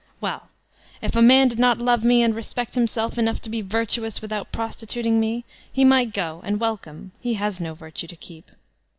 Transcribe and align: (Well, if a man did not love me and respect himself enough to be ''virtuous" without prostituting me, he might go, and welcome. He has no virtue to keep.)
(Well, 0.19 0.49
if 0.99 1.15
a 1.15 1.21
man 1.21 1.47
did 1.47 1.59
not 1.59 1.77
love 1.77 2.03
me 2.03 2.23
and 2.23 2.35
respect 2.35 2.73
himself 2.73 3.19
enough 3.19 3.39
to 3.41 3.51
be 3.51 3.61
''virtuous" 3.61 4.19
without 4.19 4.51
prostituting 4.51 5.19
me, 5.19 5.45
he 5.71 5.85
might 5.85 6.11
go, 6.11 6.41
and 6.43 6.59
welcome. 6.59 7.11
He 7.21 7.35
has 7.35 7.61
no 7.61 7.75
virtue 7.75 8.07
to 8.07 8.15
keep.) 8.15 8.49